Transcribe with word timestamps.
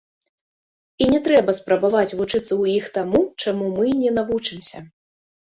І 1.05 1.09
не 1.11 1.19
трэба 1.27 1.53
спрабаваць 1.59 2.15
вучыцца 2.21 2.41
ў 2.41 2.63
іх 2.81 2.89
таму, 2.97 3.21
чаму 3.45 3.69
мы 3.77 3.95
не 4.01 4.11
навучымся. 4.19 4.77